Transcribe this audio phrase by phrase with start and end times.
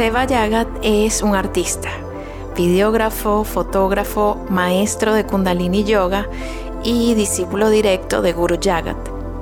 [0.00, 1.90] Seba Yagat es un artista,
[2.56, 6.26] videógrafo, fotógrafo, maestro de Kundalini Yoga
[6.82, 8.96] y discípulo directo de Guru Yagat,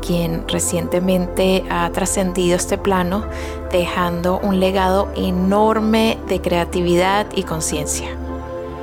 [0.05, 3.25] quien recientemente ha trascendido este plano
[3.71, 8.09] dejando un legado enorme de creatividad y conciencia.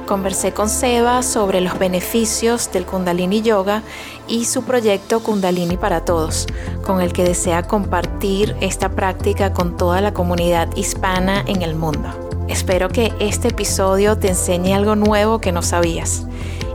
[0.05, 3.81] Conversé con Seba sobre los beneficios del Kundalini Yoga
[4.27, 6.45] y su proyecto Kundalini para Todos,
[6.85, 12.07] con el que desea compartir esta práctica con toda la comunidad hispana en el mundo.
[12.47, 16.27] Espero que este episodio te enseñe algo nuevo que no sabías.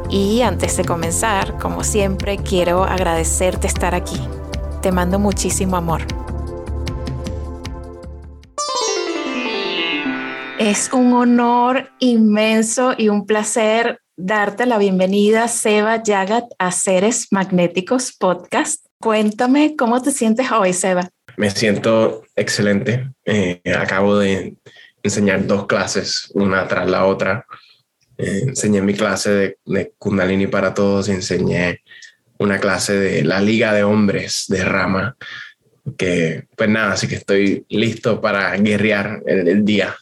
[0.08, 4.20] Y antes de comenzar, como siempre, quiero agradecerte estar aquí.
[4.82, 6.02] Te mando muchísimo amor.
[10.61, 18.12] Es un honor inmenso y un placer darte la bienvenida, Seba Yagat, a Seres Magnéticos
[18.12, 18.84] Podcast.
[18.98, 21.08] Cuéntame cómo te sientes hoy, Seba.
[21.38, 23.11] Me siento excelente.
[23.25, 24.58] Eh, acabo de
[25.03, 27.47] enseñar dos clases, una tras la otra.
[28.19, 31.81] Eh, enseñé mi clase de, de, Kundalini para todos y enseñé
[32.38, 35.16] una clase de la Liga de Hombres de Rama.
[35.97, 39.97] Que, pues nada, así que estoy listo para guerrear el, el día.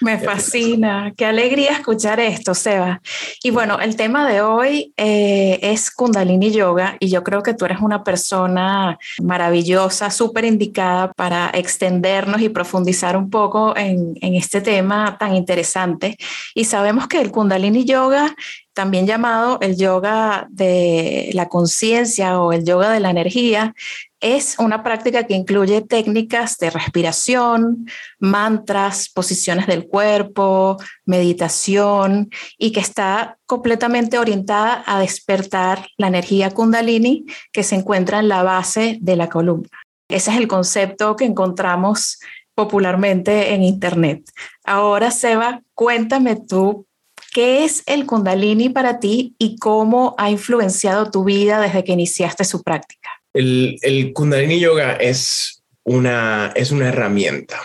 [0.00, 3.00] Me fascina, qué alegría escuchar esto, Seba.
[3.42, 7.64] Y bueno, el tema de hoy eh, es Kundalini Yoga y yo creo que tú
[7.64, 14.60] eres una persona maravillosa, súper indicada para extendernos y profundizar un poco en, en este
[14.60, 16.16] tema tan interesante.
[16.54, 18.34] Y sabemos que el Kundalini Yoga
[18.74, 23.74] también llamado el yoga de la conciencia o el yoga de la energía,
[24.20, 27.86] es una práctica que incluye técnicas de respiración,
[28.20, 37.26] mantras, posiciones del cuerpo, meditación y que está completamente orientada a despertar la energía kundalini
[37.52, 39.68] que se encuentra en la base de la columna.
[40.08, 42.20] Ese es el concepto que encontramos
[42.54, 44.22] popularmente en Internet.
[44.64, 46.86] Ahora, Seba, cuéntame tú
[47.32, 52.44] ¿Qué es el Kundalini para ti y cómo ha influenciado tu vida desde que iniciaste
[52.44, 53.08] su práctica?
[53.32, 57.58] El, el Kundalini Yoga es una, es una herramienta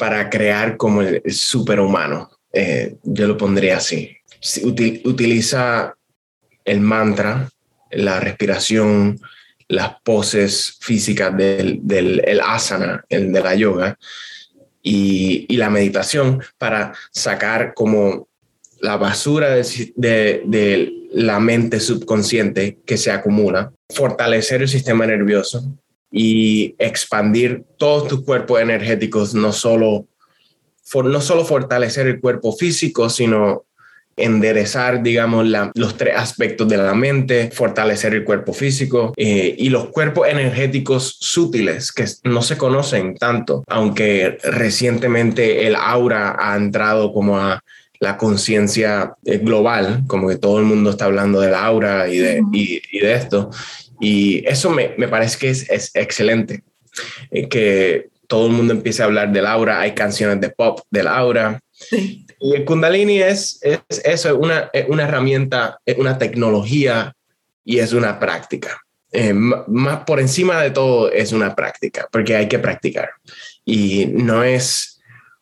[0.00, 2.30] para crear como el, superhumano.
[2.52, 4.16] Eh, yo lo pondría así.
[4.64, 5.94] Util, utiliza
[6.64, 7.48] el mantra,
[7.92, 9.20] la respiración,
[9.68, 13.98] las poses físicas del, del el asana, el de la yoga,
[14.82, 18.27] y, y, la meditación para sacar como
[18.80, 25.64] la basura de, de, la mente subconsciente que se acumula, fortalecer el sistema nervioso
[26.10, 30.06] y expandir todos tus cuerpos energéticos, no solo,
[30.94, 33.64] no solo fortalecer el cuerpo físico, sino
[34.18, 39.70] enderezar, digamos, la, los tres aspectos de la mente, fortalecer el cuerpo físico eh, y
[39.70, 47.12] los cuerpos energéticos sutiles que no se conocen tanto, aunque recientemente el aura ha entrado
[47.12, 47.62] como a
[48.00, 52.42] la conciencia eh, global, como que todo el mundo está hablando del aura y de,
[52.52, 53.50] y, y de esto.
[54.00, 56.62] Y eso me, me parece que es, es excelente,
[57.30, 61.08] eh, que todo el mundo empiece a hablar del aura, hay canciones de pop del
[61.08, 61.60] aura.
[61.72, 62.24] Sí.
[62.40, 67.12] Y el kundalini es, es eso, es una, es una herramienta, es una tecnología
[67.64, 68.80] y es una práctica.
[69.10, 73.10] Eh, más por encima de todo es una práctica, porque hay que practicar.
[73.64, 74.97] Y no es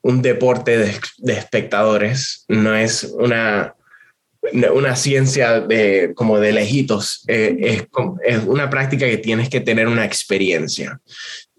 [0.07, 3.75] un deporte de, espectadores, no es una,
[4.73, 7.89] una ciencia de, como de lejitos, eh, es,
[8.25, 11.01] es, una práctica que tienes que tener una experiencia.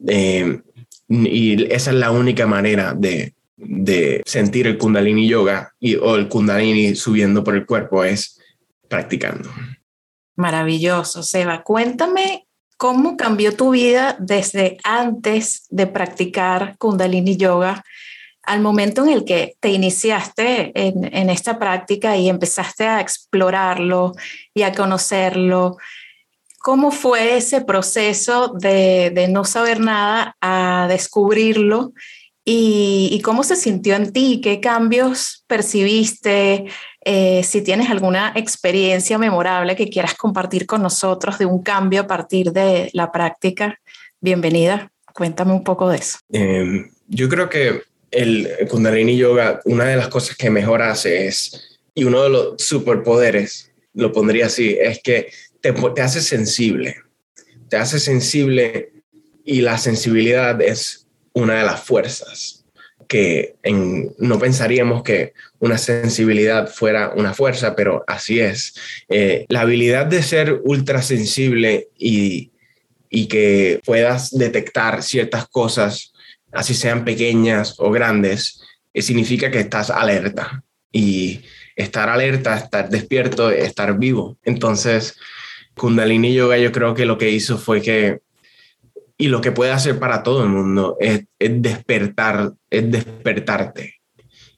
[0.07, 0.61] Eh,
[1.09, 6.29] y esa es la única manera de, de sentir el kundalini yoga y, o el
[6.29, 8.39] kundalini subiendo por el cuerpo, es
[8.87, 9.49] practicando.
[10.37, 11.63] Maravilloso, Seba.
[11.63, 17.83] Cuéntame cómo cambió tu vida desde antes de practicar kundalini yoga
[18.47, 24.13] al momento en el que te iniciaste en, esta práctica y empezaste a explorarlo
[24.53, 25.75] y a conocerlo,
[26.59, 31.91] ¿cómo fue ese proceso de, no saber nada a descubrirlo?
[32.45, 34.39] Y, cómo se sintió en ti?
[34.41, 36.67] ¿Qué cambios percibiste?
[37.03, 42.07] Eh, si tienes alguna experiencia memorable que quieras compartir con nosotros de un cambio a
[42.07, 43.77] partir de la práctica,
[44.21, 44.89] bienvenida.
[45.13, 46.19] Cuéntame un poco de eso.
[46.31, 51.79] Eh, yo creo que el Kundalini Yoga, una de las cosas que mejor hace es,
[51.93, 55.31] y uno de los superpoderes, lo pondría así, es que
[55.61, 56.97] te, te hace sensible.
[57.69, 58.91] Te hace sensible
[59.43, 62.57] y la sensibilidad es una de las fuerzas
[63.07, 63.55] que
[64.17, 68.75] no pensaríamos que una sensibilidad fuera una fuerza, pero así es.
[69.09, 72.51] Eh, la habilidad de ser ultra sensible y,
[73.09, 76.13] y que puedas detectar ciertas cosas,
[76.51, 78.61] así sean pequeñas o grandes,
[78.93, 80.63] eh, significa que estás alerta.
[80.91, 81.41] Y
[81.75, 84.37] estar alerta, estar despierto, estar vivo.
[84.43, 85.15] Entonces,
[85.75, 88.21] Kundalini Yoga yo creo que lo que hizo fue que
[89.17, 93.95] y lo que puede hacer para todo el mundo es, despertar, es despertarte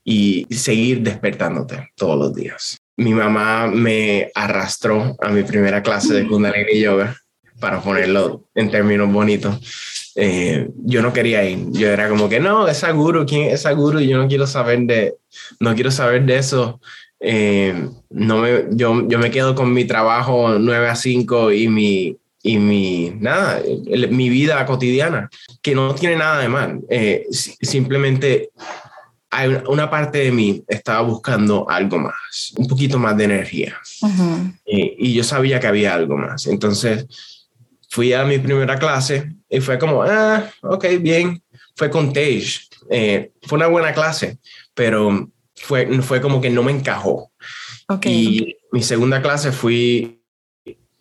[0.03, 2.77] y seguir despertándote todos los días.
[2.97, 7.15] Mi mamá me arrastró a mi primera clase de Kundalini Yoga,
[7.59, 9.98] para ponerlo en términos bonitos.
[10.21, 11.71] Eh, yo no quería ir.
[11.71, 14.01] Yo era como que no, esa guru, ¿quién es esa guru?
[14.01, 15.15] Yo no quiero saber de,
[15.61, 16.81] no quiero saber de eso.
[17.21, 22.17] Eh, no me, yo, yo me quedo con mi trabajo 9 a 5 y mi,
[22.43, 23.61] y mi, nada,
[24.09, 25.29] mi vida cotidiana,
[25.61, 26.81] que no tiene nada de mal.
[26.89, 28.49] Eh, simplemente
[29.29, 33.77] hay una parte de mí estaba buscando algo más, un poquito más de energía.
[34.65, 36.45] y, yo sabía que había algo más.
[36.47, 37.05] Entonces
[37.89, 41.41] fui a mi primera clase y fue como, ah, ok, bien.
[41.75, 42.43] Fue con Tej.
[42.89, 44.37] Eh, fue una buena clase,
[44.73, 47.31] pero fue, fue como que no me encajó.
[48.03, 50.21] Y mi segunda clase fui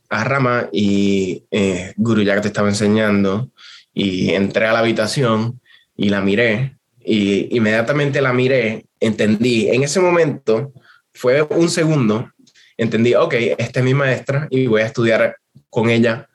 [0.09, 3.51] a Rama y eh, Guru ya que te estaba enseñando
[3.93, 5.61] y entré a la habitación
[5.97, 10.75] y la miré y inmediatamente la miré, entendí, en ese momento
[11.15, 12.31] fue un segundo,
[12.77, 15.37] entendí, ok, esta es mi maestra y voy a estudiar
[15.71, 16.28] con ella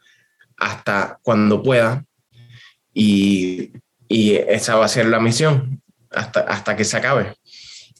[0.58, 2.06] hasta cuando pueda
[2.94, 3.72] y,
[4.08, 7.34] y esa va a ser la misión hasta, hasta que se acabe.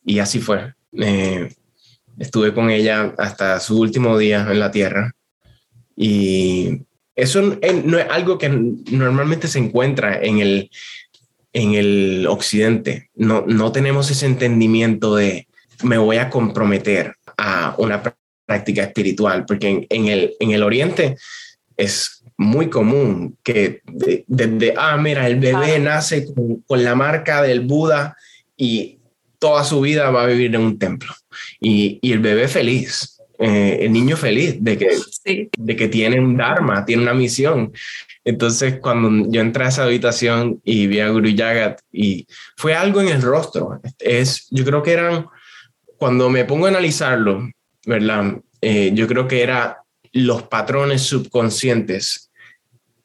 [0.06, 0.74] Y así fue.
[0.98, 1.54] Eh,
[2.20, 5.14] estuve con ella hasta su último día en la tierra
[5.96, 6.82] y
[7.16, 10.72] eso no es algo que normalmente se encuentra en el,
[11.54, 13.10] en el occidente.
[13.14, 15.48] No, no tenemos ese entendimiento de
[15.84, 18.02] me voy a comprometer a una
[18.46, 21.18] práctica espiritual, porque en, el, en el oriente
[21.78, 27.62] es muy común que desde, ah, mira, el bebé nace con, con, la marca del
[27.62, 28.18] Buda
[28.58, 29.00] y
[29.40, 31.14] toda su vida va a vivir en un templo.
[31.60, 34.98] Y, y el bebé feliz, eh, el niño feliz de que,
[35.58, 37.74] de que tiene un Dharma, tiene una misión.
[38.24, 42.26] Entonces, cuando yo entré a esa habitación y vi a Guru Yagat, y
[42.56, 45.26] fue algo en el rostro, es, yo creo que eran,
[45.98, 47.50] cuando me pongo a analizarlo,
[47.86, 48.38] ¿verdad?
[48.62, 49.74] Eh, yo creo que eran
[50.14, 52.32] los patrones subconscientes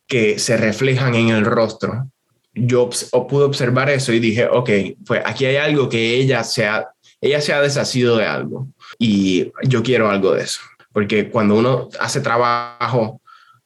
[0.06, 2.10] que se reflejan en el rostro.
[2.54, 2.88] Yo
[3.28, 4.70] pude observar eso y dije, ok,
[5.06, 6.88] pues aquí hay algo que ella se ha,
[7.20, 8.68] ella se ha deshacido de algo
[8.98, 10.60] y yo quiero algo de eso,
[10.92, 13.20] porque cuando uno hace trabajo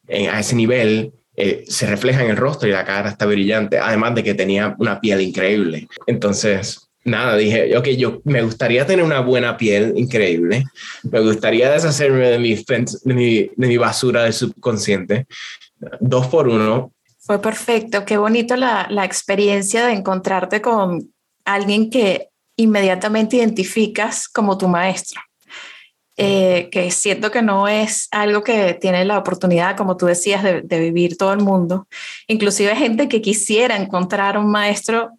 [0.08, 4.14] a ese nivel, eh, se refleja en el rostro y la cara está brillante, además
[4.14, 5.88] de que tenía una piel increíble.
[6.06, 10.64] Entonces, nada, dije, ok, yo me gustaría tener una buena piel increíble,
[11.10, 15.26] me gustaría deshacerme de mi, de mi, basura del subconsciente,
[16.00, 16.92] dos por uno.
[17.18, 21.12] Fue perfecto, qué bonito la, la experiencia de encontrarte con
[21.44, 25.20] alguien que inmediatamente identificas como tu maestro.
[26.18, 30.62] Eh, que siento que no es algo que tiene la oportunidad, como tú decías, de,
[30.78, 31.88] vivir todo el mundo.
[32.28, 35.12] Inclusive gente que quisiera encontrar un maestro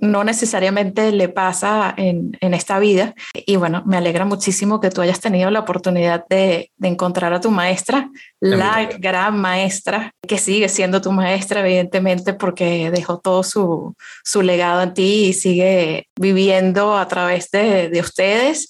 [0.00, 3.14] no necesariamente le pasa en, esta vida.
[3.34, 7.50] Y bueno, me alegra muchísimo que tú hayas tenido la oportunidad de, encontrar a tu
[7.50, 13.94] maestra, la gran maestra, que sigue siendo tu maestra, evidentemente, porque dejó todo su,
[14.42, 18.68] legado en ti y sigue viviendo a través de, de ustedes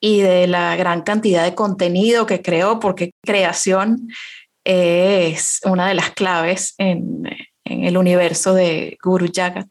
[0.00, 4.08] y de la gran cantidad de contenido que creó, porque creación
[4.64, 7.24] es una de las claves en,
[7.64, 9.68] en el universo de Guru Jagat.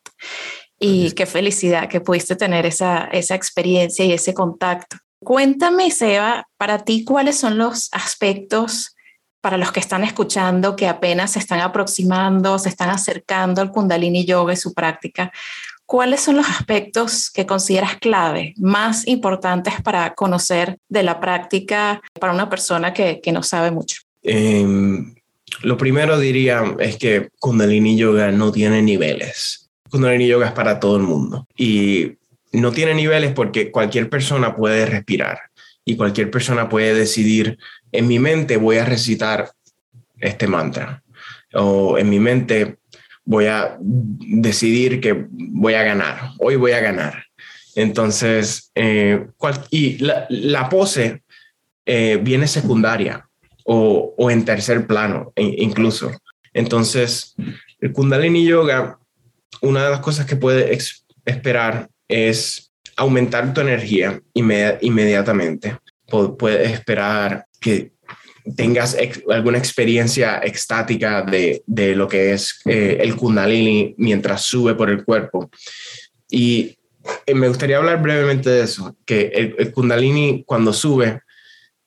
[0.80, 4.98] Y qué felicidad que pudiste tener esa, esa experiencia y ese contacto.
[5.20, 8.96] Cuéntame, Seba, para ti, ¿cuáles son los aspectos
[9.42, 14.26] para los que están escuchando que apenas se están aproximando, se están acercando al Kundalini
[14.26, 15.32] Yoga y su práctica?
[15.86, 22.32] ¿Cuáles son los aspectos que consideras clave, más importantes para conocer de la práctica para
[22.32, 24.02] una persona que, que no sabe mucho?
[24.22, 25.16] Em,
[25.64, 29.69] lo primero diría es que Kundalini Yoga no tiene niveles.
[29.90, 32.18] Kundalini Yoga es para todo el mundo y
[32.52, 35.40] no tiene niveles porque cualquier persona puede respirar
[35.86, 37.58] y cualquier persona puede decidir,
[37.92, 39.52] en mi mente voy a recitar
[40.20, 41.04] este mantra
[41.54, 42.78] o en mi mente
[43.26, 47.26] voy a decidir que voy a ganar, hoy voy a ganar.
[47.76, 49.28] Entonces, eh,
[49.70, 51.24] y la, pose
[51.86, 53.28] eh, viene secundaria
[53.64, 56.12] o, o, en tercer plano incluso.
[56.54, 57.36] Entonces,
[57.80, 58.99] el Kundalini Yoga,
[59.62, 60.78] una de las cosas que puede
[61.26, 65.78] esperar es aumentar tu energía inmediatamente.
[66.38, 67.92] Puedes esperar que
[68.56, 68.98] tengas
[69.30, 71.64] alguna experiencia extática de,
[71.96, 75.50] lo que es eh, el kundalini mientras sube por el cuerpo.
[76.30, 76.78] Y
[77.26, 81.22] eh, me gustaría hablar brevemente de eso, que el, kundalini cuando sube,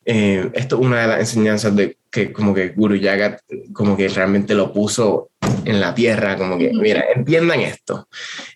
[0.05, 3.39] eh, esto es una de las enseñanzas de que como que Guru Yaga
[3.73, 5.31] como que realmente lo puso
[5.65, 8.09] en la tierra, como que, mira, entiendan esto.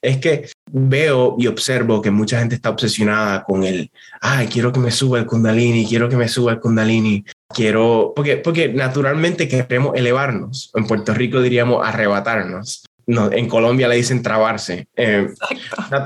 [0.03, 4.81] Es que veo y observo que mucha gente está obsesionada con el, ay, quiero que
[4.81, 9.97] me suba el kundalini, quiero que me suba el kundalini, quiero, porque, porque naturalmente queremos
[9.97, 10.71] elevarnos.
[10.75, 12.85] En Puerto Rico diríamos arrebatarnos.
[13.07, 14.89] No, en Colombia le dicen trabarse.
[14.97, 15.29] Eh,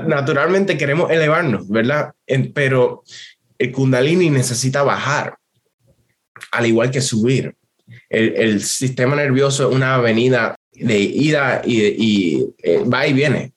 [0.05, 2.13] naturalmente queremos elevarnos, ¿verdad?
[2.53, 3.03] pero
[3.57, 5.35] el kundalini necesita bajar,
[6.51, 7.55] al igual que subir.
[8.09, 13.53] El, sistema nervioso es una avenida de ida y, eh, va y viene.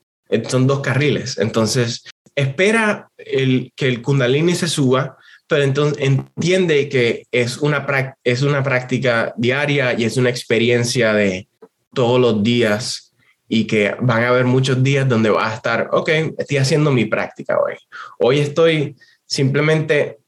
[0.49, 1.39] Son dos carriles.
[1.39, 7.87] Entonces, espera el, que el kundalini se suba, pero entonces entiende que es una,
[8.25, 11.49] es una práctica diaria y es una experiencia de
[11.93, 13.15] todos los días
[13.49, 17.05] y que van a haber muchos días donde va a estar, ok, estoy haciendo mi
[17.05, 17.75] práctica hoy.
[18.19, 20.19] Hoy estoy simplemente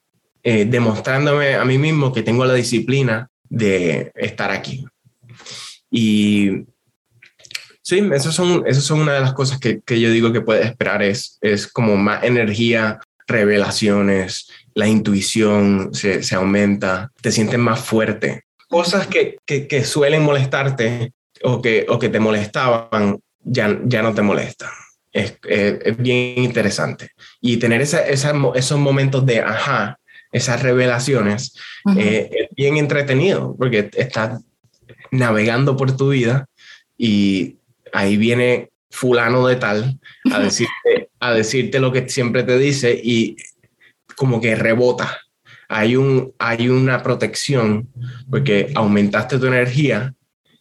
[0.48, 4.86] eh, demostrándome a mí mismo que tengo la disciplina de estar aquí.
[5.90, 6.66] Y
[7.82, 11.38] Sí, esas son, son una de las cosas que, yo digo que puedes esperar, es,
[11.40, 18.42] es como más energía, revelaciones, la intuición se, aumenta, te sientes más fuerte.
[18.68, 21.12] Cosas que, suelen molestarte
[21.42, 24.70] o que, o que te molestaban ya, ya no te molestan.
[25.12, 25.38] Es,
[25.96, 27.10] bien interesante.
[27.40, 29.98] Y tener esos momentos de ajá,
[30.36, 31.54] esas revelaciones,
[31.96, 34.42] eh, es bien entretenido porque estás
[35.10, 36.46] navegando por tu vida
[36.98, 37.56] y
[37.92, 39.98] ahí viene fulano de tal
[40.30, 43.36] a decirte, a decirte lo que siempre te dice y
[44.14, 45.18] como que rebota.
[45.68, 47.88] Hay, un, hay una protección
[48.30, 50.14] porque aumentaste tu energía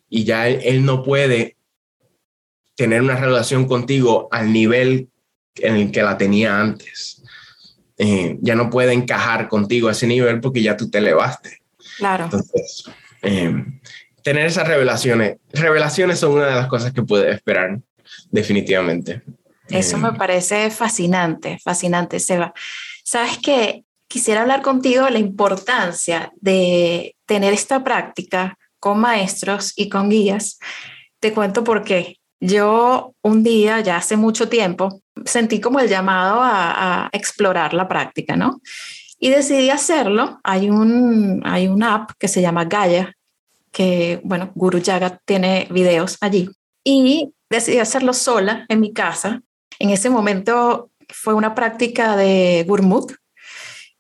[0.10, 1.58] y ya él, no puede
[2.76, 5.10] tener una relación contigo al nivel
[5.56, 7.15] en el que la tenía antes.
[7.98, 11.62] Eh, ya no puede encajar contigo a ese nivel porque ya tú te elevaste.
[11.98, 12.26] Claro.
[12.26, 12.86] Entonces,
[13.22, 13.54] eh,
[14.22, 15.38] tener esas revelaciones.
[15.54, 17.80] Revelaciones son una de las cosas que puedes esperar,
[18.32, 19.22] definitivamente.
[19.70, 22.54] Eso me eh, parece fascinante, fascinante, Seba.
[23.04, 29.90] Sabes que quisiera hablar contigo de la importancia de tener esta práctica con maestros y
[29.90, 30.60] con guías.
[31.20, 32.18] Te cuento por qué.
[32.40, 38.36] Yo un día, ya hace mucho tiempo, sentí como el llamado a, explorar la práctica,
[38.36, 38.62] ¿no?
[39.20, 40.40] Y decidí hacerlo.
[40.44, 43.14] Hay un, hay una app que se llama Gaia,
[43.72, 46.50] que, bueno, Guru Yaga tiene videos allí.
[46.84, 49.42] Y decidí hacerlo sola en mi casa.
[49.80, 53.14] En ese momento fue una práctica de Gurmukh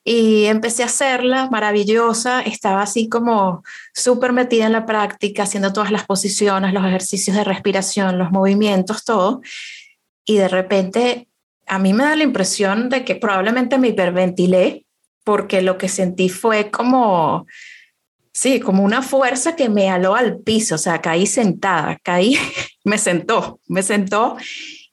[0.07, 5.91] y empecé a hacerla, maravillosa, estaba así como súper metida en la práctica, haciendo todas
[5.91, 9.41] las posiciones, los ejercicios de respiración, los movimientos, todo.
[10.23, 11.27] Y de repente
[11.65, 14.85] a mí me da la impresión de que probablemente me hiperventilé
[15.23, 17.47] porque lo que sentí fue como
[18.35, 22.37] Sí, como una fuerza que me aló al piso, o sea, caí sentada, caí,
[22.83, 24.35] me sentó, me sentó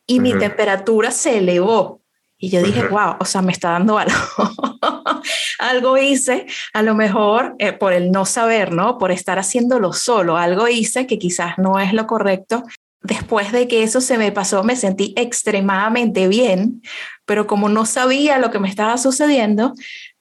[0.06, 2.01] y mi temperatura se elevó.
[2.42, 4.16] Y yo dije, wow, o sea, me está dando algo.
[5.60, 8.98] algo hice, a lo mejor eh, por el no saber, ¿no?
[8.98, 12.64] Por estar haciéndolo solo, algo hice que quizás no es lo correcto.
[13.00, 16.82] Después de que eso se me pasó, me sentí extremadamente bien,
[17.26, 19.72] pero como no sabía lo que me estaba sucediendo,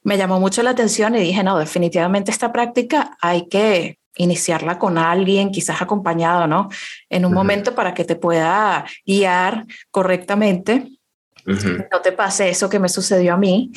[0.03, 4.99] me llamó mucho la atención y dije, no, definitivamente esta práctica hay que iniciarla con
[4.99, 6.69] alguien, quizás acompañado, ¿no?
[7.09, 11.00] En un momento para que te pueda guiar correctamente.
[11.45, 13.71] No te pase eso que me sucedió a mí.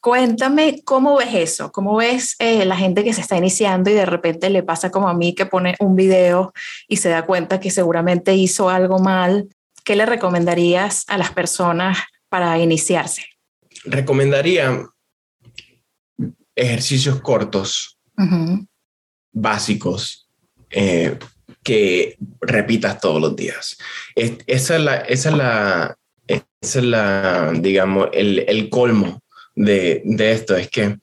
[0.00, 4.06] Cuéntame cómo ves eso, cómo ves eh, la gente que se está iniciando y de
[4.06, 6.52] repente le pasa como a mí que pone un video
[6.86, 9.48] y se da cuenta que seguramente hizo algo mal.
[9.84, 13.24] ¿Qué le recomendarías a las personas para iniciarse?
[13.84, 14.86] Recomendaría
[16.54, 17.98] ejercicios cortos,
[19.32, 20.28] básicos,
[20.70, 21.18] eh,
[21.62, 23.76] que repitas todos los días.
[24.14, 25.98] esa, es la, esa, es la,
[26.60, 29.22] esa es la, digamos, el, el colmo
[29.54, 30.56] de, de, esto.
[30.56, 30.96] Es que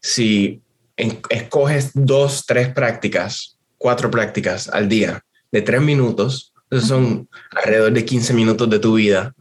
[0.00, 0.62] si
[0.96, 8.04] escoges dos, tres prácticas, cuatro prácticas al día de tres minutos, esos son alrededor de
[8.04, 9.34] 15 minutos de tu vida,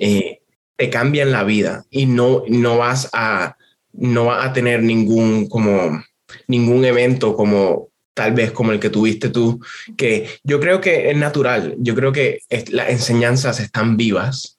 [0.00, 0.40] eh,
[0.76, 3.56] te cambian la vida y no, no vas a,
[3.92, 6.02] no vas a tener ningún como
[6.48, 9.60] ningún evento como tal vez como el que tuviste tú,
[9.96, 14.55] que yo creo que es natural, yo creo que las enseñanzas están vivas.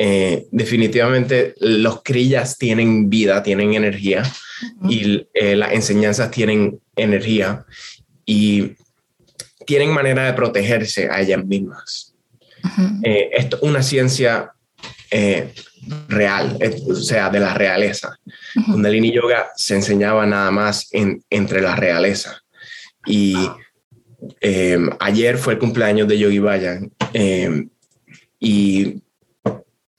[0.00, 4.22] Eh, definitivamente los crillas tienen vida, tienen energía
[4.88, 7.66] y eh, las enseñanzas tienen energía
[8.24, 8.76] y
[9.66, 12.14] tienen manera de protegerse a ellas mismas.
[13.02, 14.52] Eh, esto es una ciencia
[16.06, 16.56] real,
[16.88, 18.16] o sea, de la realeza.
[18.66, 22.40] Kundalini Yoga se enseñaba nada más en, entre la realeza.
[23.04, 23.34] Y
[24.40, 26.92] em, ayer fue el cumpleaños de Yogi Bayan.
[27.12, 27.68] Em,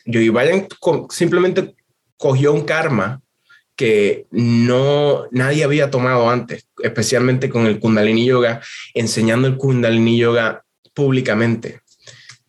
[0.09, 0.67] Yogi Bayan
[1.09, 1.75] simplemente
[2.17, 3.21] cogió un karma
[3.75, 8.61] que no nadie había tomado antes, especialmente con el Kundalini Yoga,
[8.93, 11.79] enseñando el Kundalini Yoga públicamente.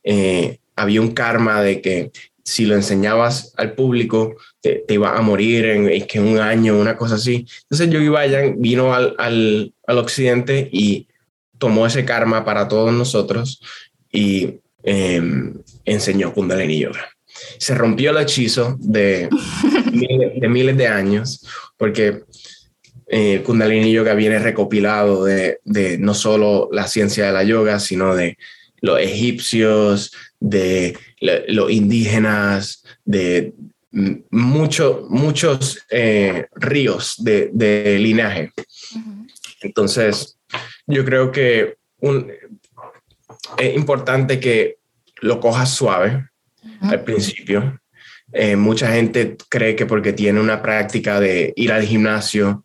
[0.03, 2.11] Eh, había un karma de que
[2.43, 7.15] si lo enseñabas al público, te, iba a morir en, que un año, una cosa
[7.15, 7.47] así.
[7.63, 11.07] Entonces Yogi Bayan vino al, al, al, occidente y
[11.59, 13.61] tomó ese karma para todos nosotros
[14.11, 15.23] y eh,
[15.85, 17.09] enseñó Kundalini Yoga.
[17.59, 19.29] Se rompió el hechizo de,
[19.93, 22.23] miles, de miles de años porque
[23.09, 28.15] eh, Kundalini Yoga viene recopilado de, de no solo la ciencia de la yoga, sino
[28.15, 28.37] de
[28.81, 33.53] los egipcios, de los indígenas, de
[33.93, 38.53] mucho, muchos eh, ríos de, linaje.
[39.63, 40.39] Entonces,
[40.87, 41.77] yo creo que
[43.59, 44.79] es importante que
[45.21, 46.29] lo cojas suave
[46.81, 47.81] al principio.
[48.33, 52.65] Eh, mucha gente cree que porque tiene una práctica de ir al gimnasio,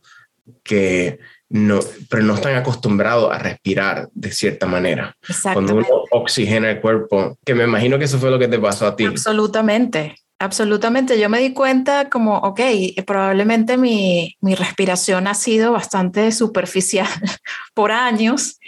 [0.64, 1.20] que
[1.50, 1.80] no,
[2.10, 5.16] pero no están acostumbrados a respirar de cierta manera.
[5.54, 8.88] Cuando uno oxigena el cuerpo, que me imagino que eso fue lo que te pasó
[8.88, 9.06] a ti.
[9.06, 11.20] Absolutamente, absolutamente.
[11.20, 12.62] Yo me di cuenta como, ok,
[13.06, 17.08] probablemente mi, mi respiración ha sido bastante superficial
[17.74, 18.60] por años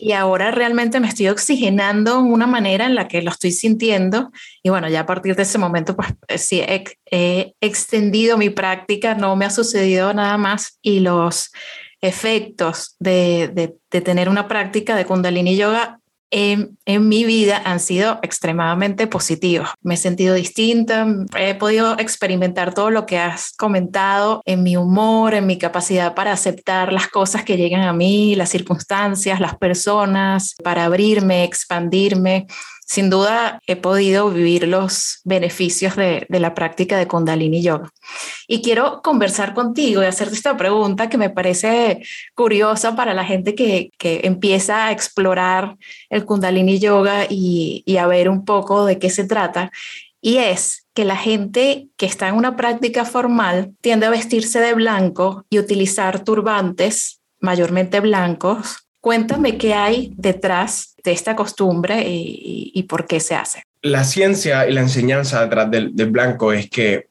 [0.00, 4.30] y ahora realmente me estoy oxigenando en una manera en la que lo estoy sintiendo.
[4.62, 9.14] Y bueno, ya a partir de ese momento, pues eh, sí, he, extendido mi práctica,
[9.14, 11.50] no me ha sucedido nada más y los
[12.00, 15.99] efectos de, tener una práctica de kundalini yoga
[16.30, 19.70] en, mi vida han sido extremadamente positivos.
[19.82, 25.34] Me he sentido distinta, he podido experimentar todo lo que has comentado en mi humor,
[25.34, 30.54] en mi capacidad para aceptar las cosas que llegan a mí, las circunstancias, las personas,
[30.62, 32.46] para abrirme, expandirme
[32.90, 37.88] sin duda he podido vivir los beneficios de, la práctica de Kundalini Yoga.
[38.48, 42.02] Y quiero conversar contigo y hacerte esta pregunta que me parece
[42.34, 45.76] curiosa para la gente que, empieza a explorar
[46.08, 49.70] el Kundalini Yoga y, y a ver un poco de qué se trata.
[50.20, 54.74] Y es que la gente que está en una práctica formal tiende a vestirse de
[54.74, 63.06] blanco y utilizar turbantes mayormente blancos Cuéntame qué hay detrás de esta costumbre y, por
[63.06, 63.62] qué se hace.
[63.82, 67.08] La ciencia y la enseñanza detrás del, blanco es que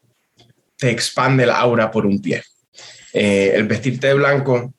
[0.77, 2.43] te expande la aura por un pie.
[3.11, 4.73] Eh, el vestirte de blanco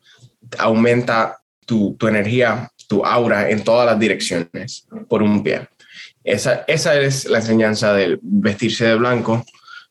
[0.59, 5.69] aumenta tu, energía, tu aura en todas las direcciones por un pie.
[6.23, 9.45] Esa, esa es la enseñanza del vestirse de blanco,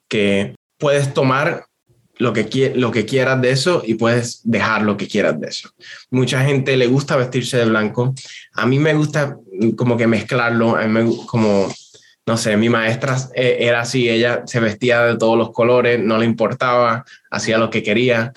[0.07, 1.65] que puedes tomar
[2.19, 5.69] lo que, lo que quieras de eso y puedes dejar lo que quieras de eso.
[6.11, 8.13] Mucha gente le gusta vestirse de blanco.
[8.53, 9.37] A mí me gusta
[9.77, 10.77] como que mezclarlo,
[11.25, 11.73] como,
[12.25, 16.17] no sé, mi maestra eh, era así, ella se vestía de todos los colores, no
[16.17, 18.33] le importaba, hacía lo que quería,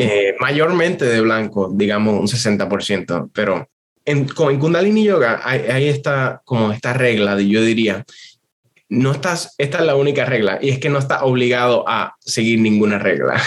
[0.00, 3.68] eh, mayormente de blanco, digamos un 60%, pero
[4.04, 8.04] en, en Kundalini Yoga hay, hay esta, como esta regla, de, yo diría,
[8.92, 12.60] no estás, esta es la única regla, y es que no estás obligado a seguir
[12.60, 13.40] ninguna regla.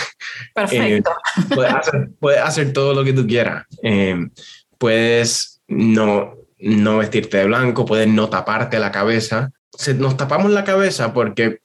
[0.55, 1.11] Perfecto.
[1.11, 3.63] Eh, puedes, hacer, todo lo que tú quieras.
[3.83, 4.27] Eh,
[4.79, 9.51] puedes no, no vestirte de blanco, puedes no taparte la cabeza.
[9.99, 11.59] nos tapamos la cabeza porque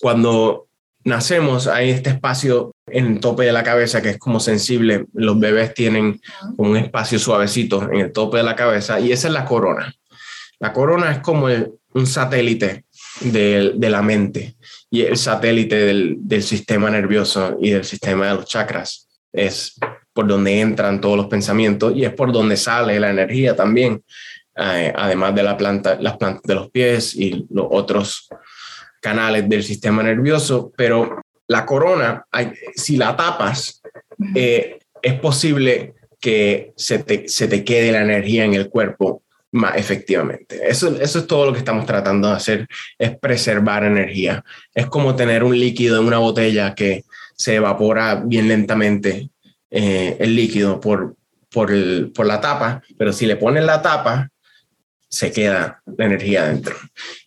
[0.00, 0.68] cuando
[1.02, 5.06] nacemos hay este espacio en el tope de la cabeza que es como sensible.
[5.14, 6.20] Los bebés tienen
[6.58, 9.92] un espacio suavecito en el tope de la cabeza y esa es la corona.
[10.60, 11.48] La corona es como
[11.94, 12.83] un satélite
[13.20, 14.56] de, la mente
[14.90, 19.08] y el satélite del, sistema nervioso y del sistema de los chakras.
[19.32, 19.78] Es
[20.12, 24.02] por donde entran todos los pensamientos y es por donde sale la energía también,
[24.56, 28.28] eh, además de la planta, las plantas de los pies y los otros
[29.00, 30.72] canales del sistema nervioso.
[30.76, 32.24] Pero la corona,
[32.76, 33.82] si la tapas,
[34.34, 39.23] eh, es posible que se te, se te quede la energía en el cuerpo
[39.54, 40.60] más efectivamente.
[40.68, 44.44] Eso, eso es todo lo que estamos tratando de hacer, es preservar energía.
[44.74, 47.04] Es como tener un líquido en una botella que
[47.36, 49.30] se evapora bien lentamente
[49.70, 51.16] eh, el líquido por,
[51.50, 51.70] por,
[52.12, 54.28] por la tapa, pero si le ponen la tapa,
[55.08, 56.74] se queda la energía dentro.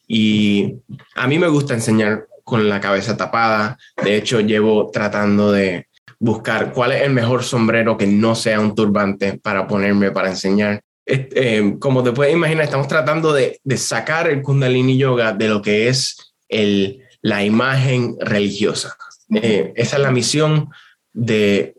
[0.05, 0.75] Y
[1.15, 3.77] a mí me gusta enseñar con la cabeza tapada.
[4.03, 5.87] De hecho, llevo tratando de
[6.19, 10.81] buscar cuál es el mejor sombrero que no sea un turbante para ponerme para enseñar.
[11.09, 15.87] Eh, como te puedes imaginar, estamos tratando de, sacar el Kundalini Yoga de lo que
[15.87, 18.97] es el, la imagen religiosa.
[19.33, 20.69] Eh, esa es la misión
[21.13, 21.75] de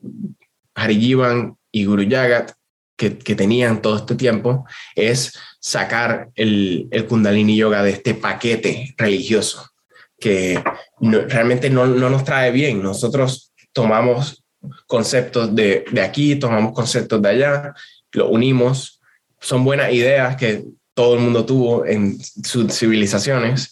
[0.75, 2.53] Harijivan y Guru Yagat
[2.97, 9.71] que, tenían todo este tiempo, es sacar el, el Kundalini Yoga de este paquete religioso
[10.19, 10.63] que
[11.01, 12.83] realmente no, no, nos trae bien.
[12.83, 14.45] Nosotros tomamos
[14.87, 17.75] conceptos de, de aquí, tomamos conceptos de allá,
[18.13, 18.98] lo unimos.
[19.41, 23.71] Son buenas ideas que todo el mundo tuvo en sus civilizaciones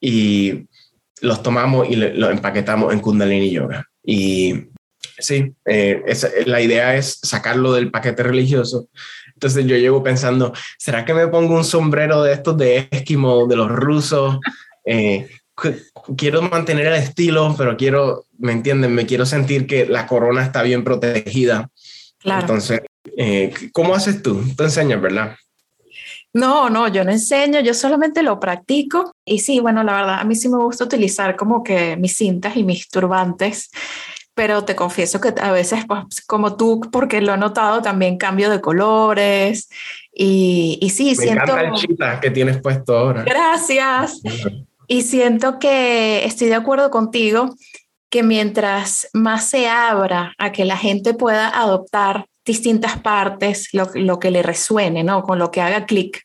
[0.00, 0.68] y
[1.20, 3.84] los tomamos y los empaquetamos en Kundalini Yoga.
[4.04, 4.68] Y
[5.18, 6.02] sí, eh,
[6.46, 8.88] la idea es sacarlo del paquete religioso.
[9.34, 13.56] Entonces yo llevo pensando, ¿será que me pongo un sombrero de estos de Esquimo, de
[13.56, 14.38] los rusos?
[14.84, 15.28] Eh,
[16.16, 18.94] quiero mantener el estilo, pero quiero, ¿me entienden?
[18.94, 21.70] Me quiero sentir que la corona está bien protegida.
[22.18, 22.42] Claro.
[22.42, 22.80] Entonces,
[23.16, 24.42] eh, ¿cómo haces tú?
[24.56, 25.36] Tú enseñas, ¿verdad?
[26.32, 29.12] No, no, yo no enseño, yo solamente lo practico.
[29.24, 32.56] Y sí, bueno, la verdad, a mí sí me gusta utilizar como que mis cintas
[32.56, 33.70] y mis turbantes,
[34.34, 38.50] pero te confieso que a veces, pues, como tú, porque lo he notado, también cambio
[38.50, 39.68] de colores.
[40.12, 41.52] Y, y sí, me siento.
[41.52, 43.24] Encanta el chita que tienes puesto ahora.
[43.24, 44.20] Gracias.
[44.86, 47.54] Y siento que estoy de acuerdo contigo
[48.10, 54.32] que mientras más se abra a que la gente pueda adoptar distintas partes, lo, que
[54.32, 55.22] le resuene, ¿no?
[55.22, 56.24] Con lo que haga clic,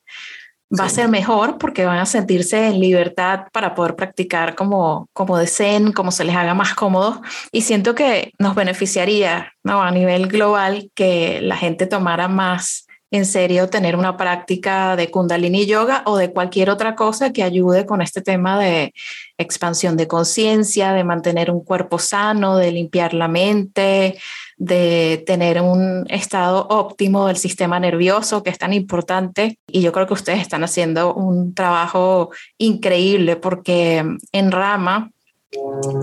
[0.80, 5.38] va a ser mejor porque van a sentirse en libertad para poder practicar como, como
[5.38, 7.22] deseen, como se les haga más cómodo.
[7.52, 9.84] Y siento que nos beneficiaría, ¿no?
[9.84, 15.68] A nivel global, que la gente tomara más en serio tener una práctica de kundalini
[15.68, 18.92] yoga o de cualquier otra cosa que ayude con este tema de
[19.38, 24.18] expansión de conciencia, de mantener un cuerpo sano, de limpiar la mente,
[24.58, 29.60] de tener un estado óptimo del sistema nervioso que es tan importante.
[29.68, 35.12] Y yo creo que ustedes están haciendo un trabajo increíble porque en Rama,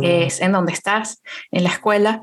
[0.01, 2.21] que es en donde estás, en la escuela,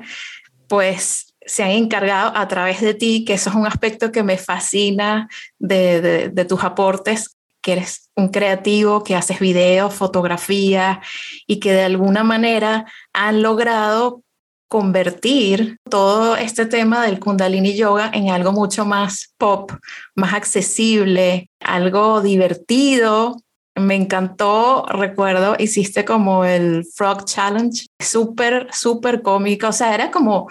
[0.68, 4.36] pues se han encargado a través de ti, que eso es un aspecto que me
[4.36, 11.00] fascina de, de, tus aportes, que eres un creativo, que haces videos, fotografía
[11.46, 14.22] y que de alguna manera han logrado
[14.68, 19.72] convertir todo este tema del kundalini yoga en algo mucho más pop,
[20.14, 23.36] más accesible, algo divertido.
[23.74, 30.48] Me encantó, recuerdo, hiciste como el Frog Challenge, súper, súper cómico, o sea, era como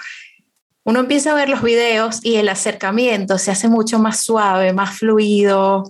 [0.88, 4.98] uno empieza a ver los videos y el acercamiento se hace mucho más suave, más
[4.98, 5.84] fluido,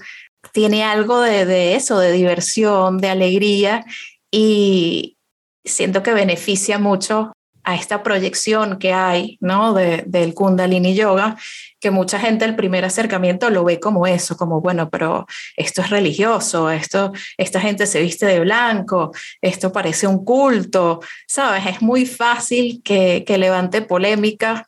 [0.51, 3.85] tiene algo de, eso, de diversión, de alegría
[4.31, 5.17] y
[5.63, 7.31] siento que beneficia mucho
[7.67, 9.73] a esta proyección que hay, ¿no?
[9.73, 11.35] del Kundalini Yoga,
[11.81, 15.27] que mucha gente el primer acercamiento lo ve como eso, como, bueno, pero
[15.57, 21.65] esto es religioso, esto, esta gente se viste de blanco, esto parece un culto, ¿sabes?
[21.65, 24.65] Es muy fácil que, que levante polémica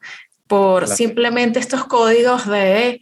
[0.47, 2.99] por simplemente estos códigos de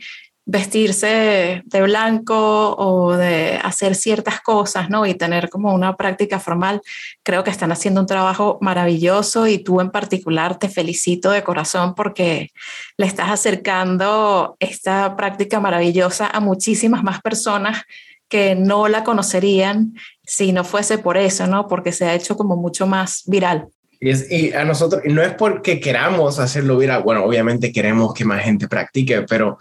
[0.49, 5.05] vestirse de blanco o de hacer ciertas cosas, ¿no?
[5.05, 6.81] Y tener como una práctica formal,
[7.21, 11.95] creo que están haciendo un trabajo maravilloso y tú en particular te felicito de corazón
[11.95, 12.51] porque
[12.95, 17.83] le estás acercando esta práctica maravillosa a muchísimas más personas
[18.29, 21.67] que no la conocerían si no fuese por eso, ¿no?
[21.67, 23.67] Porque se ha hecho como mucho más viral.
[23.99, 28.69] Y, a nosotros, no es porque queramos hacerlo viral, bueno, obviamente queremos que más gente
[28.69, 29.57] practique, pero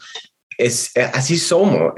[0.59, 1.93] es, eh, así somos,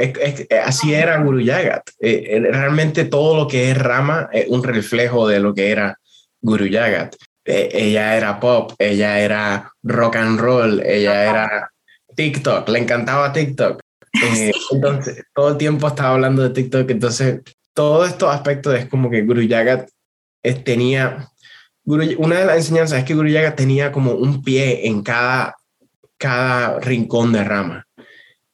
[0.64, 1.90] así era Guru Yagat.
[2.00, 5.98] Eh, eh, realmente todo lo que es Rama es un reflejo de lo que era
[6.40, 7.14] Guru Yagat.
[7.44, 11.70] ella era pop, ella era rock and roll, ella era
[12.14, 13.80] TikTok, le encantaba TikTok.
[14.72, 16.90] Entonces, todo el tiempo estaba hablando de TikTok.
[16.90, 17.40] Entonces,
[17.72, 19.88] todos estos aspectos es como que Guru Yagat
[20.64, 21.28] tenía.
[21.84, 25.54] una de las enseñanzas es que Guru Yagat tenía como un pie en cada,
[26.18, 27.87] cada rincón de rama.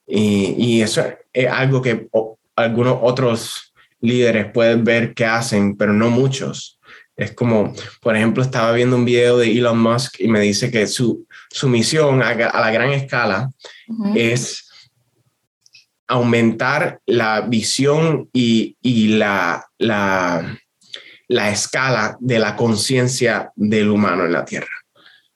[0.06, 2.08] Y, eso es algo que
[2.56, 6.78] algunos otros líderes pueden ver que hacen, pero no muchos.
[7.16, 10.86] Es como, por ejemplo, estaba viendo un video de Elon Musk y me dice que
[10.86, 13.50] su, su misión a, la gran escala
[14.14, 14.68] es
[16.06, 18.76] aumentar la visión y,
[19.16, 20.58] la, la,
[21.28, 24.74] la, escala de la conciencia del humano en la Tierra.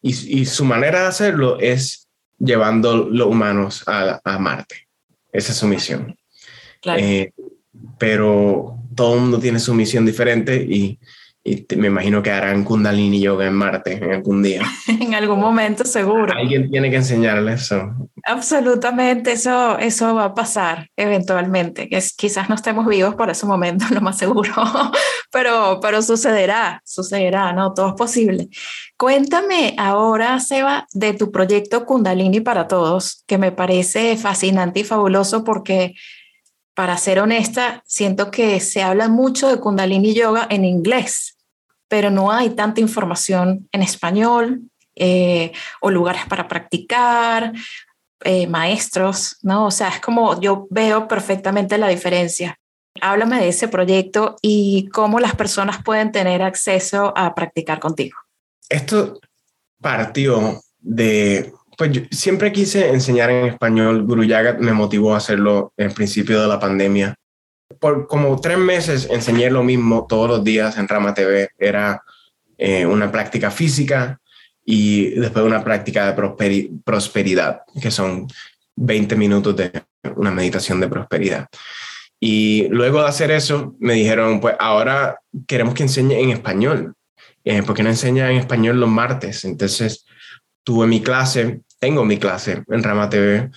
[0.02, 2.07] Y, su manera de hacerlo es
[2.38, 4.88] llevando los humanos a, a Marte.
[5.32, 6.16] Esa es su misión.
[6.84, 7.32] Eh,
[7.98, 10.98] pero todo el mundo tiene su misión diferente y
[11.48, 14.62] y me imagino que harán Kundalini Yoga en Marte en algún día.
[14.88, 16.32] en algún momento, seguro.
[16.36, 17.90] Alguien tiene que enseñarles eso.
[18.24, 21.88] Absolutamente, eso, eso va a pasar eventualmente.
[21.96, 24.52] Es, quizás no estemos vivos por ese momento, lo más seguro,
[25.32, 27.72] pero, pero sucederá, sucederá, ¿no?
[27.72, 28.48] Todo es posible.
[28.96, 35.44] Cuéntame ahora, Seba, de tu proyecto Kundalini para Todos, que me parece fascinante y fabuloso
[35.44, 35.94] porque
[36.78, 41.36] para ser honesta, siento que se habla mucho de Kundalini Yoga en inglés,
[41.88, 44.62] pero no hay tanta información en español
[44.94, 47.52] eh, o lugares para practicar,
[48.24, 49.66] eh, maestros, ¿no?
[49.66, 52.58] O sea, es como yo veo perfectamente la diferencia.
[53.00, 58.16] Háblame de ese proyecto y cómo las personas pueden tener acceso a practicar contigo.
[58.68, 59.20] Esto
[59.80, 64.04] partió de pues yo siempre quise enseñar en español.
[64.04, 67.14] Guru Yagat me motivó a hacerlo en principio de la pandemia.
[67.78, 71.50] Por como tres meses enseñé lo mismo todos los días en Rama TV.
[71.58, 72.02] Era
[72.56, 74.20] eh, una práctica física
[74.64, 78.26] y después una práctica de prosperidad, que son
[78.76, 79.72] 20 minutos de
[80.16, 81.46] una meditación de prosperidad.
[82.20, 86.94] Y luego de hacer eso, me dijeron, pues ahora queremos que enseñe en español.
[87.44, 89.44] Eh, ¿Por qué no enseña en español los martes?
[89.44, 90.04] Entonces
[90.64, 93.50] tuve mi clase tengo mi clase en Rama TV.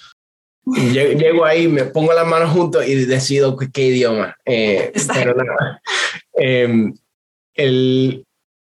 [0.65, 4.35] Llego ahí, me pongo las manos juntos y decido qué, idioma.
[4.45, 5.81] Eh, pero nada.
[6.33, 6.93] Em,
[7.55, 8.25] el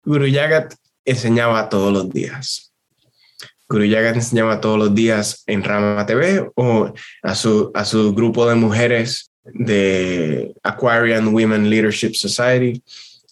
[0.04, 2.72] Guru Yagat enseñaba todos los días.
[3.68, 6.92] Guru Yagat enseñaba todos los días en Rama TV o
[7.22, 12.82] a su, a su grupo de mujeres de Aquarian Women Leadership Society.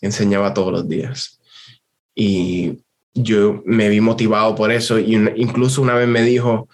[0.00, 1.40] Enseñaba todos los días.
[2.14, 2.78] Y
[3.14, 6.68] yo me vi motivado por eso y incluso una vez me dijo,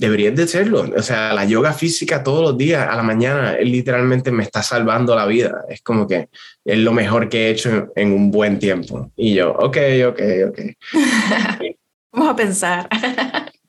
[0.00, 0.90] deberías de hacerlo.
[0.96, 5.14] O sea, la yoga física todos los días a la mañana, literalmente me está salvando
[5.14, 5.64] la vida.
[5.68, 6.30] Es como que
[6.64, 9.12] es lo mejor que he hecho en un buen tiempo.
[9.16, 9.76] Y yo, ok,
[10.08, 10.58] ok, ok.
[12.12, 12.88] Vamos a pensar.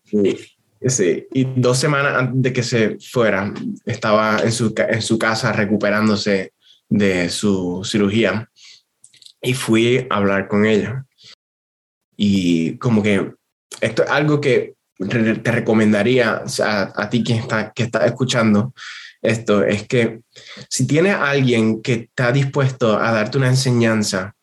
[0.06, 0.38] sí,
[0.88, 3.54] sí, y dos semanas antes de que se fuera,
[3.86, 6.54] estaba en su, en su casa recuperándose
[6.88, 8.50] de su cirugía
[9.42, 11.06] y fui a hablar con ella
[12.24, 13.32] y como que
[13.82, 14.76] esto es algo que
[15.08, 18.74] te recomendaría a, ti que está, que está escuchando
[19.22, 20.22] esto, es que
[20.70, 24.36] si tienes a alguien que está dispuesto a darte una enseñanza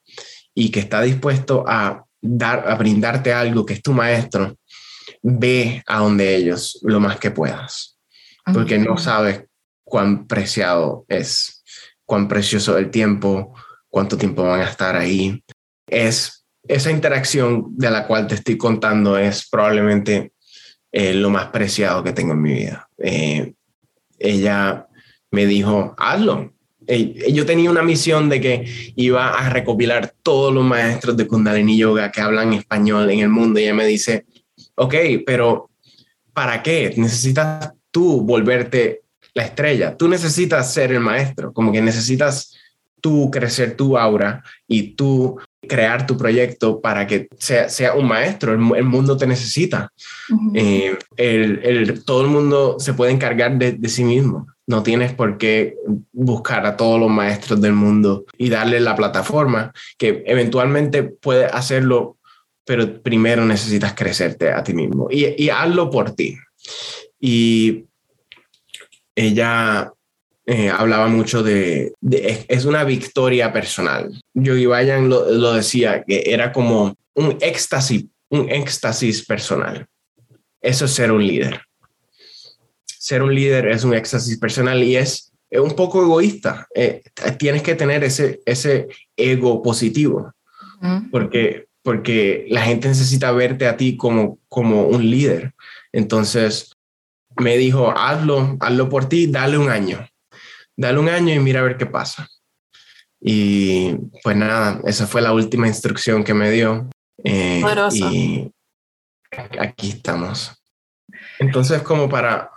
[0.55, 4.57] y que está dispuesto a, dar, a brindarte algo que es tu maestro,
[5.23, 7.99] ve a donde ellos lo más que puedas,
[8.53, 9.44] porque no sabes
[9.85, 11.64] cuán preciado es,
[12.05, 13.55] cuán precioso el tiempo,
[13.88, 15.42] cuánto tiempo van a estar ahí.
[15.87, 20.33] Es esa interacción de la cual te estoy contando es probablemente
[20.92, 22.88] eh, lo más preciado que tengo en mi vida.
[22.98, 23.55] Eh,
[24.18, 24.87] ella
[25.31, 26.53] me dijo, hazlo.
[27.31, 32.11] yo tenía una misión de que iba a recopilar todos los maestros de Kundalini Yoga
[32.11, 33.61] que hablan español en el mundo.
[33.61, 34.27] Y ella me dice,
[34.74, 34.94] ok,
[35.27, 35.70] pero
[36.33, 36.94] ¿para qué?
[36.96, 39.03] Necesitas tú volverte
[39.35, 39.96] la estrella.
[39.96, 42.57] Tú necesitas ser el maestro, como que necesitas
[43.01, 48.53] tú crecer tu aura y tú crear tu proyecto para que sea, sea un maestro.
[48.53, 49.92] El, mundo te necesita.
[50.55, 54.47] Eh, el, todo el mundo se puede encargar de, de, sí mismo.
[54.66, 55.77] No tienes por qué
[56.12, 62.18] buscar a todos los maestros del mundo y darle la plataforma que eventualmente puede hacerlo,
[62.64, 66.37] pero primero necesitas crecerte a ti mismo y, y hazlo por ti.
[67.18, 67.85] Y
[69.16, 69.92] ella
[70.50, 71.92] eh, hablaba mucho de,
[72.48, 74.18] es una victoria personal.
[74.32, 79.87] Yogi Bayan lo, lo, decía, que era como un éxtasis, un éxtasis personal.
[80.62, 81.61] Eso es ser un líder.
[82.87, 86.66] Ser un líder es un éxtasis personal y es, un poco egoísta.
[86.74, 87.02] Eh,
[87.38, 90.32] tienes que tener ese, ese ego positivo,
[91.11, 95.52] porque, porque la gente necesita verte a ti como, como un líder.
[95.92, 96.72] Entonces,
[97.37, 100.08] me dijo, hazlo, hazlo por ti, dale un año
[100.79, 102.29] dale un año y mira a ver qué pasa.
[103.21, 106.88] Y pues nada, esa fue la última instrucción que me dio.
[107.25, 107.62] Eh,
[107.93, 108.51] y
[109.59, 110.53] aquí estamos.
[111.41, 112.51] Entonces, como para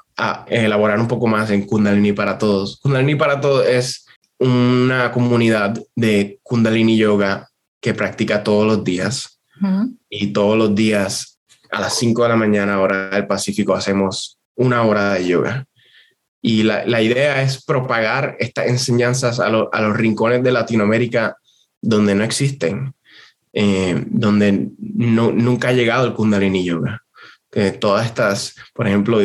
[0.47, 2.79] elaborar un poco más en Kundalini para Todos.
[2.79, 4.05] Kundalini para Todos es
[4.37, 7.49] una comunidad de Kundalini Yoga
[7.81, 9.39] que practica todos los días.
[10.09, 11.39] Y todos los días
[11.71, 15.65] a las 5 de la mañana, hora del Pacífico, hacemos una hora de yoga.
[16.41, 21.37] Y la, la idea es propagar estas enseñanzas a, a, los rincones de Latinoamérica
[21.81, 22.93] donde no existen,
[23.53, 27.03] eh, donde no, nunca ha llegado el Kundalini Yoga.
[27.51, 29.19] Que todas estas, por ejemplo,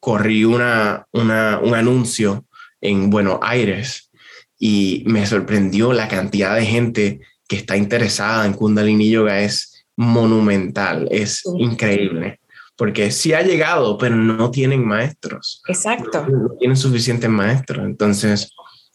[0.00, 2.46] corrí una, una, un anuncio
[2.80, 4.10] en Buenos Aires
[4.58, 9.40] y me sorprendió la cantidad de gente que está interesada en Kundalini Yoga.
[9.40, 12.40] Es monumental, es increíble
[12.76, 15.62] porque sí ha llegado, pero no tienen maestros.
[15.66, 16.26] Exacto.
[16.28, 17.84] No, tienen suficientes maestros.
[17.86, 18.52] Entonces,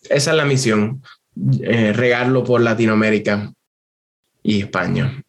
[0.09, 1.01] esa es la misión,
[1.63, 3.51] eh, regarlo por Latinoamérica
[4.43, 5.23] y España.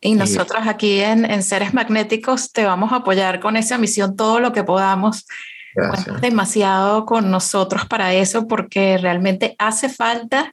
[0.00, 4.52] Y nosotros aquí en, Seres Magnéticos te vamos a apoyar con esa misión todo lo
[4.52, 5.26] que podamos.
[5.74, 6.20] Gracias.
[6.20, 10.52] demasiado con nosotros para eso porque realmente hace falta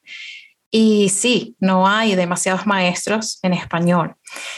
[0.72, 4.16] y sí, no hay demasiados maestros en español.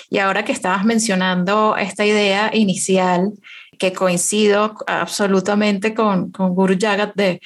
[0.10, 3.32] Y ahora que estabas mencionando esta idea inicial,
[3.80, 7.42] que coincido absolutamente con, Guru Jagat de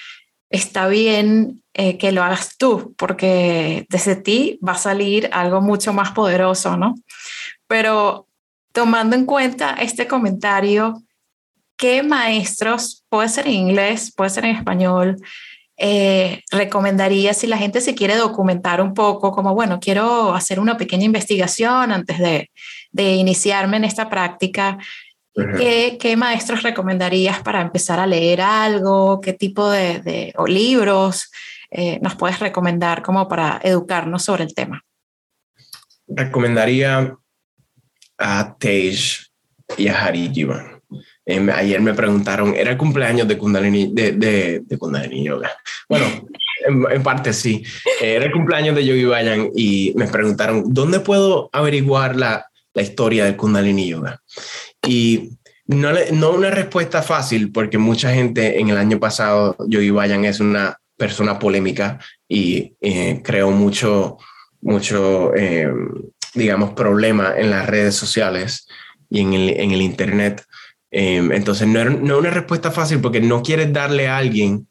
[0.50, 5.94] está bien eh, que lo hagas tú, porque desde ti va a salir algo mucho
[5.94, 6.96] más poderoso, ¿no?
[7.68, 8.28] Pero
[8.72, 11.02] tomando en cuenta este comentario,
[11.78, 15.18] ¿qué maestros, puede ser en inglés, puede ser en español,
[15.78, 20.78] eh, recomendaría si la gente se quiere documentar un poco, como, bueno, quiero hacer una
[20.78, 22.50] pequeña investigación antes de,
[22.98, 24.78] iniciarme en esta práctica?
[25.34, 29.20] ¿Qué, maestros recomendarías para empezar a leer algo?
[29.20, 31.30] ¿Qué tipo de, libros
[31.72, 34.82] eh, nos puedes recomendar como para educarnos sobre el tema?
[36.08, 37.18] Recomendaría
[38.18, 39.28] a Tej
[39.78, 40.75] y a Hari Jivan
[41.26, 45.52] Em, ayer me preguntaron, ¿era el cumpleaños de Kundalini, de, de, Kundalini Yoga?
[45.90, 46.06] Bueno,
[46.92, 47.64] en, parte sí.
[48.00, 53.26] Era el cumpleaños de Yogi Bayan y me preguntaron, ¿dónde puedo averiguar la, la historia
[53.26, 54.22] del Kundalini Yoga?
[54.88, 55.32] Y
[55.66, 60.40] no, no una respuesta fácil, porque mucha gente en el año pasado, Yogi Bayan es
[60.40, 64.18] una persona polémica y eh, creó mucho,
[64.62, 65.68] mucho eh,
[66.36, 68.68] digamos, problema en las redes sociales
[69.10, 70.44] y en el, en el Internet
[70.98, 74.70] Em, entonces, no es no una respuesta fácil porque no quieres darle a alguien,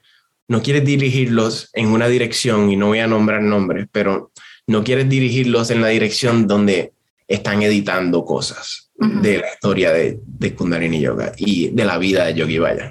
[0.48, 4.32] no quieres dirigirlos en una dirección, y no voy a nombrar nombres, pero
[4.66, 6.94] no quieres dirigirlos en la dirección donde
[7.28, 12.32] están editando cosas de la historia de, de, Kundalini Yoga y de la vida de
[12.32, 12.90] Yogi Bayan.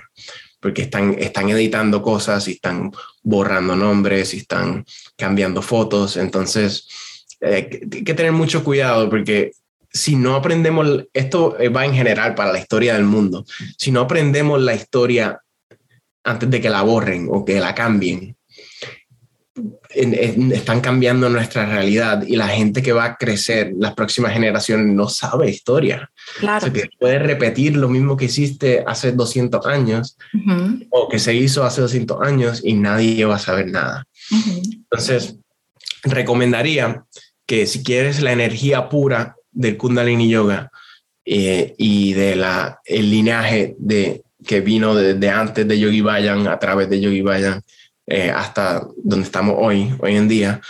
[0.60, 2.92] Porque están, están editando cosas y están
[3.24, 4.86] borrando nombres y están
[5.18, 6.18] cambiando fotos.
[6.18, 6.88] Entonces,
[7.42, 9.54] eh, hay que tener mucho cuidado porque
[9.94, 13.46] si no aprendemos, esto va en general para la historia del mundo,
[13.78, 15.40] si no aprendemos la historia
[16.24, 18.36] antes de que la borren o que la cambien,
[19.94, 25.08] están cambiando nuestra realidad y la gente que va a crecer, las próximas generaciones, no
[25.08, 26.10] sabe historia.
[26.40, 26.66] Claro.
[26.66, 30.18] O puede repetir lo mismo que hiciste hace 200 años
[30.90, 34.08] o que se hizo hace 200 años y nadie va a saber nada.
[34.32, 35.36] Entonces,
[36.02, 37.04] recomendaría
[37.46, 40.72] que si quieres la energía pura del Kundalini Yoga
[41.26, 46.60] eh, y de la, el linaje de, que vino desde antes de Yogi Bayan, a
[46.60, 47.62] través de Yogi Bayan,
[48.06, 50.62] eh, hasta donde estamos hoy, hoy en día,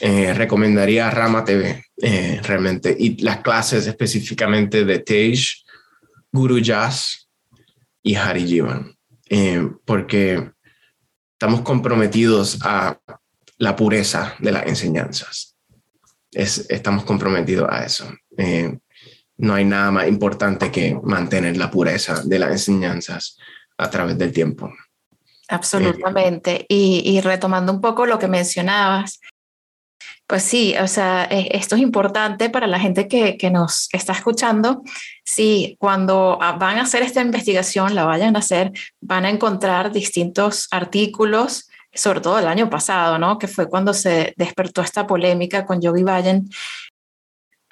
[0.00, 1.84] eh, recomendaría Rama TV
[2.42, 5.38] realmente y las clases específicamente de Tej,
[6.32, 7.28] Guru Jas
[8.02, 8.96] y Hari Jivan,
[9.84, 10.50] porque
[11.34, 12.98] estamos comprometidos a
[13.58, 15.56] la pureza de las enseñanzas.
[16.32, 18.12] Es, estamos comprometidos a eso.
[18.36, 18.78] Eh,
[19.38, 23.38] no hay nada más importante que mantener la pureza de las enseñanzas
[23.78, 24.72] a través del tiempo.
[25.48, 26.64] Absolutamente.
[26.68, 29.20] y, retomando un poco lo que mencionabas,
[30.26, 34.14] pues sí, o sea, e, esto es importante para la gente que, que, nos está
[34.14, 34.82] escuchando.
[35.24, 39.92] Sí, cuando ah, van a hacer esta investigación, la vayan a hacer, van a encontrar
[39.92, 43.38] distintos artículos, sobre todo el año pasado, ¿no?
[43.38, 46.48] Que fue cuando se despertó esta polémica con Yogi Bayan,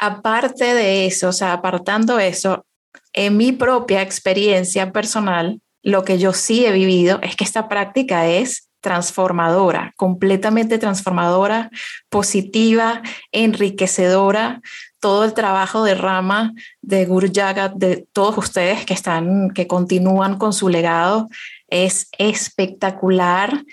[0.00, 2.64] aparte de eso, o sea, apartando eso,
[3.12, 8.26] en mi propia experiencia personal, lo que yo sí he vivido es que esta práctica
[8.26, 11.70] es transformadora, completamente transformadora,
[12.08, 14.62] positiva, enriquecedora.
[15.00, 20.38] Todo el trabajo de Rama, de Guru Jagat, de todos ustedes que están, que continúan
[20.38, 21.28] con su legado,
[21.68, 23.64] es espectacular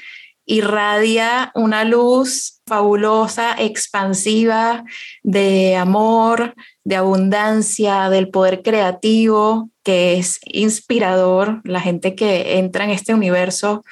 [0.47, 4.83] irradia una luz fabulosa, expansiva,
[5.21, 11.61] de amor, de abundancia, del poder creativo, que es inspirador.
[11.65, 13.83] La gente que entra en este universo,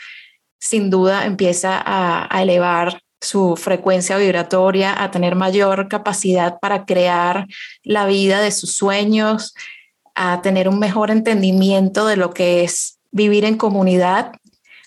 [0.59, 7.47] sin duda, empieza a, elevar su frecuencia vibratoria, a tener mayor capacidad para crear
[7.83, 9.53] la vida de sus sueños,
[10.15, 14.31] a tener un mejor entendimiento de lo que es vivir en comunidad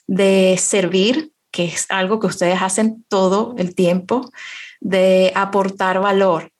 [0.06, 4.30] de servir, que es algo que ustedes hacen todo el tiempo,
[4.80, 6.52] de aportar valor.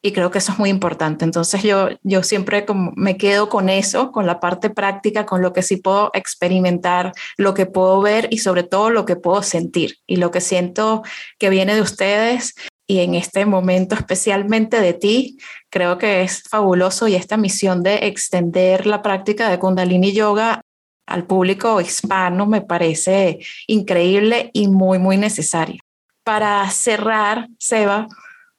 [0.00, 1.26] Y creo que eso es muy importante.
[1.26, 5.60] Entonces yo, yo siempre me quedo con eso, con la parte práctica, con lo que
[5.60, 9.98] sí puedo experimentar, lo que puedo ver y sobre todo lo que puedo sentir.
[10.06, 11.02] Y lo que siento
[11.38, 12.54] que viene de ustedes
[12.86, 15.36] y en este momento especialmente de ti,
[15.68, 20.62] creo que es fabuloso y esta misión de extender la práctica de Kundalini Yoga
[21.06, 25.80] al público hispano me parece increíble y muy, muy necesaria.
[26.24, 28.08] Para cerrar, Seba,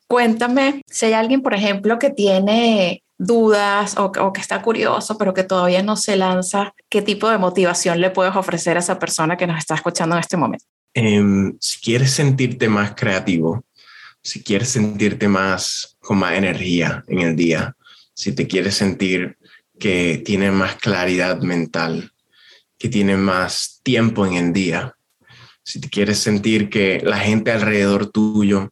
[0.07, 5.43] cuéntame si hay alguien, por ejemplo, que tiene dudas o, que está curioso, pero que
[5.43, 9.47] todavía no se lanza, ¿qué tipo de motivación le puedes ofrecer a esa persona que
[9.47, 10.65] nos está escuchando en este momento?
[10.93, 13.65] Em, si quieres sentirte más creativo,
[14.21, 17.75] si quieres sentirte más con más energía en el día,
[18.13, 19.37] si te quieres sentir
[19.79, 22.11] que tienes más claridad mental,
[22.77, 24.95] que tienes más tiempo en el día,
[25.63, 28.71] si te quieres sentir que la gente alrededor tuyo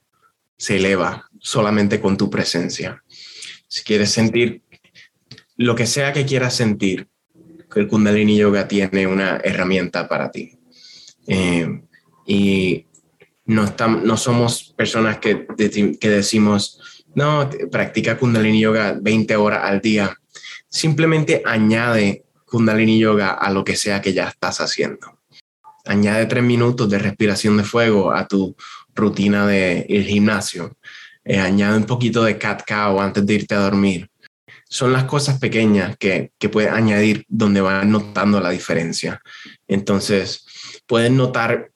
[0.58, 3.03] se eleva solamente con tu presencia,
[3.68, 4.62] si quieres sentir
[5.58, 7.08] lo que sea que quieras sentir,
[7.76, 10.58] el Kundalini Yoga tiene una herramienta para ti.
[11.28, 11.82] Eh,
[12.26, 12.86] y
[13.45, 15.45] no, no somos personas que,
[15.99, 20.18] que decimos, no, practica Kundalini Yoga 20 horas al día.
[20.70, 22.24] Simplemente añade
[22.56, 25.20] Kundalini Yoga a lo que sea que ya estás haciendo.
[25.84, 28.56] Añade tres minutos de respiración de fuego a tu
[28.93, 30.78] rutina de gimnasio.
[31.26, 34.10] Eh, añade un poquito de cat cow antes de irte a dormir.
[34.70, 39.22] Son las cosas pequeñas que, que puedes añadir donde vas notando la diferencia.
[39.68, 40.45] Entonces,
[40.88, 41.72] puedes notar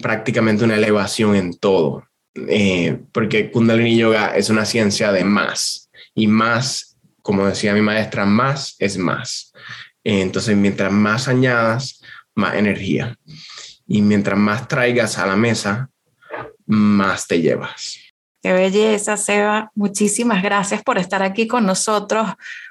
[0.00, 2.06] prácticamente una elevación en todo,
[2.36, 8.24] eh, porque Kundalini Yoga es una ciencia de más y más, como decía mi maestra,
[8.24, 9.52] más es más.
[10.04, 12.02] Entonces, mientras más añadas,
[12.34, 13.16] más energía.
[13.86, 15.90] Y mientras más traigas a la mesa,
[16.66, 17.98] más te llevas.
[18.42, 19.70] Qué belleza, Seba.
[19.74, 22.26] Muchísimas gracias por estar aquí con nosotros,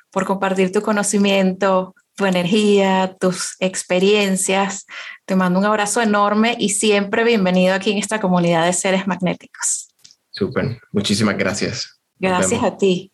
[0.10, 4.86] por compartir tu conocimiento, tu energía, tus experiencias.
[5.26, 9.90] Te mando un abrazo enorme y siempre bienvenido aquí en esta comunidad de seres magnéticos.
[10.32, 12.00] Súper, muchísimas gracias.
[12.20, 13.12] Gracias a ti.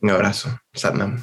[0.00, 1.22] Un abrazo, Satnam.